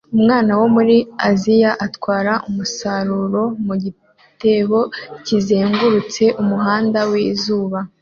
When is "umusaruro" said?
2.49-3.41